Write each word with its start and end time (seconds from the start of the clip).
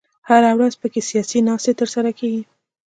هره 0.29 0.51
ورځ 0.57 0.73
په 0.81 0.87
کې 0.93 1.01
سیاسي 1.09 1.39
ناستې 1.47 1.71
تر 1.79 1.87
سره 1.95 2.09
کېږي. 2.19 2.43